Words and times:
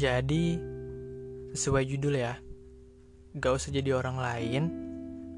Jadi, 0.00 0.56
sesuai 1.52 1.84
judul 1.84 2.24
ya, 2.24 2.40
gak 3.36 3.52
usah 3.52 3.68
jadi 3.68 4.00
orang 4.00 4.16
lain 4.16 4.62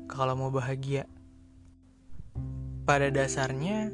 kalau 0.07 0.39
mau 0.39 0.55
bahagia. 0.55 1.11
Pada 2.87 3.11
dasarnya, 3.11 3.91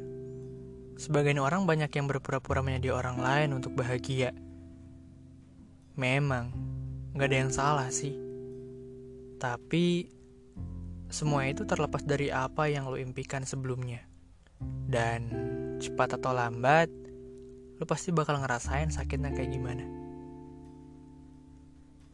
sebagian 0.93 1.41
orang 1.41 1.65
banyak 1.65 1.89
yang 1.89 2.05
berpura-pura 2.05 2.61
menjadi 2.61 2.93
orang 3.01 3.17
lain 3.17 3.57
untuk 3.57 3.73
bahagia. 3.73 4.29
Memang, 5.97 6.53
gak 7.17 7.33
ada 7.33 7.37
yang 7.41 7.49
salah 7.49 7.89
sih. 7.89 8.13
Tapi, 9.41 10.05
semua 11.09 11.49
itu 11.49 11.65
terlepas 11.65 12.05
dari 12.05 12.29
apa 12.29 12.69
yang 12.69 12.85
lo 12.85 13.01
impikan 13.01 13.41
sebelumnya. 13.41 14.05
Dan, 14.85 15.33
cepat 15.81 16.21
atau 16.21 16.29
lambat, 16.29 16.93
lo 17.81 17.89
pasti 17.89 18.13
bakal 18.13 18.37
ngerasain 18.37 18.93
sakitnya 18.93 19.33
kayak 19.33 19.49
gimana. 19.49 19.98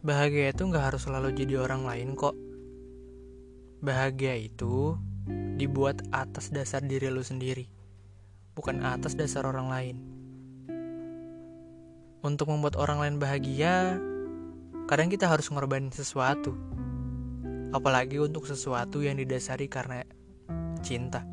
Bahagia 0.06 0.54
itu 0.54 0.70
gak 0.70 0.94
harus 0.94 1.02
selalu 1.10 1.34
jadi 1.34 1.66
orang 1.66 1.82
lain 1.82 2.14
kok. 2.14 2.38
Bahagia 3.82 4.38
itu 4.38 5.02
dibuat 5.58 6.06
atas 6.14 6.54
dasar 6.54 6.86
diri 6.86 7.10
lu 7.10 7.26
sendiri, 7.26 7.66
bukan 8.54 8.86
atas 8.86 9.18
dasar 9.18 9.50
orang 9.50 9.66
lain. 9.66 9.98
Untuk 12.22 12.54
membuat 12.54 12.78
orang 12.78 13.02
lain 13.02 13.16
bahagia, 13.18 13.98
kadang 14.86 15.10
kita 15.10 15.26
harus 15.26 15.50
ngorbanin 15.50 15.90
sesuatu. 15.90 16.54
Apalagi 17.74 18.22
untuk 18.22 18.46
sesuatu 18.46 19.02
yang 19.02 19.18
didasari 19.18 19.66
karena 19.66 20.06
cinta. 20.86 21.26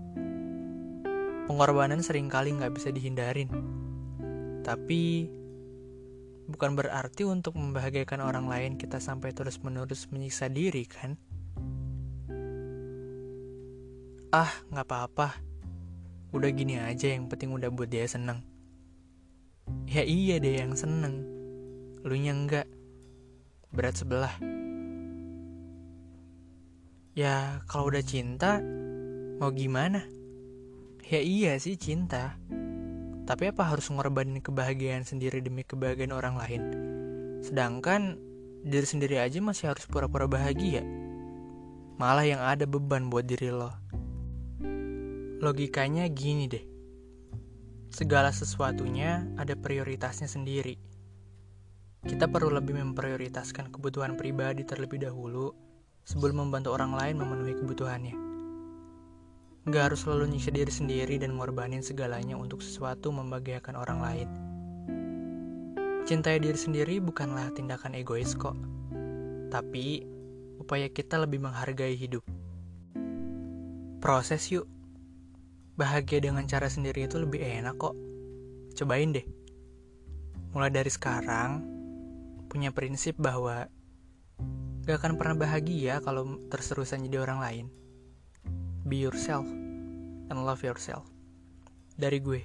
Pengorbanan 1.44 2.00
sering 2.00 2.32
kali 2.32 2.56
nggak 2.56 2.72
bisa 2.72 2.88
dihindarin. 2.88 3.52
Tapi 4.64 5.28
bukan 6.50 6.74
berarti 6.74 7.22
untuk 7.26 7.54
membahagiakan 7.54 8.20
orang 8.22 8.46
lain 8.50 8.72
kita 8.80 8.98
sampai 8.98 9.30
terus-menerus 9.30 10.10
menyiksa 10.10 10.50
diri, 10.50 10.86
kan? 10.86 11.18
Ah, 14.32 14.48
nggak 14.72 14.86
apa-apa. 14.88 15.28
Udah 16.32 16.48
gini 16.48 16.80
aja, 16.80 17.12
yang 17.12 17.28
penting 17.28 17.52
udah 17.52 17.68
buat 17.68 17.92
dia 17.92 18.08
seneng. 18.08 18.40
Ya 19.84 20.02
iya 20.02 20.40
deh 20.40 20.56
yang 20.56 20.72
seneng. 20.72 21.20
Lu 22.00 22.16
nya 22.16 22.32
enggak. 22.32 22.66
Berat 23.68 24.00
sebelah. 24.00 24.32
Ya, 27.12 27.60
kalau 27.68 27.92
udah 27.92 28.00
cinta, 28.00 28.64
mau 29.36 29.52
gimana? 29.52 30.00
Ya 31.04 31.20
iya 31.20 31.60
sih 31.60 31.76
cinta. 31.76 32.40
Tapi 33.22 33.54
apa 33.54 33.62
harus 33.70 33.86
ngorbanin 33.86 34.42
kebahagiaan 34.42 35.06
sendiri 35.06 35.38
demi 35.38 35.62
kebahagiaan 35.62 36.10
orang 36.10 36.34
lain? 36.34 36.62
Sedangkan 37.42 38.18
diri 38.66 38.86
sendiri 38.86 39.22
aja 39.22 39.38
masih 39.38 39.70
harus 39.70 39.86
pura-pura 39.86 40.26
bahagia. 40.26 40.82
Malah 41.98 42.26
yang 42.26 42.42
ada 42.42 42.66
beban 42.66 43.06
buat 43.06 43.26
diri 43.26 43.54
lo. 43.54 43.70
Logikanya 45.42 46.06
gini 46.10 46.46
deh. 46.50 46.64
Segala 47.92 48.34
sesuatunya 48.34 49.26
ada 49.38 49.54
prioritasnya 49.54 50.26
sendiri. 50.26 50.78
Kita 52.02 52.26
perlu 52.26 52.50
lebih 52.58 52.74
memprioritaskan 52.74 53.70
kebutuhan 53.70 54.18
pribadi 54.18 54.66
terlebih 54.66 54.98
dahulu 54.98 55.54
sebelum 56.02 56.46
membantu 56.46 56.74
orang 56.74 56.98
lain 56.98 57.14
memenuhi 57.22 57.54
kebutuhannya. 57.54 58.31
Gak 59.62 59.94
harus 59.94 60.02
selalu 60.02 60.34
nyiksa 60.34 60.50
diri 60.50 60.72
sendiri 60.74 61.22
dan 61.22 61.38
ngorbanin 61.38 61.86
segalanya 61.86 62.34
untuk 62.34 62.66
sesuatu 62.66 63.14
membahagiakan 63.14 63.78
orang 63.78 63.98
lain. 64.02 64.28
Cintai 66.02 66.42
diri 66.42 66.58
sendiri 66.58 66.98
bukanlah 66.98 67.54
tindakan 67.54 67.94
egois 67.94 68.34
kok, 68.34 68.58
tapi 69.54 70.02
upaya 70.58 70.90
kita 70.90 71.14
lebih 71.22 71.46
menghargai 71.46 71.94
hidup. 71.94 72.26
Proses 74.02 74.50
yuk. 74.50 74.66
Bahagia 75.78 76.18
dengan 76.18 76.42
cara 76.50 76.66
sendiri 76.66 77.06
itu 77.06 77.22
lebih 77.22 77.38
enak 77.38 77.78
kok. 77.78 77.94
Cobain 78.74 79.14
deh. 79.14 79.22
Mulai 80.58 80.74
dari 80.74 80.90
sekarang, 80.90 81.62
punya 82.50 82.74
prinsip 82.74 83.14
bahwa 83.14 83.70
gak 84.82 84.98
akan 84.98 85.14
pernah 85.14 85.38
bahagia 85.38 86.02
kalau 86.02 86.26
terus-terusan 86.50 87.06
jadi 87.06 87.22
orang 87.22 87.38
lain. 87.38 87.66
Be 88.82 88.98
yourself 88.98 89.46
and 89.46 90.42
love 90.42 90.66
yourself. 90.66 91.06
Dari 91.94 92.18
gue. 92.18 92.42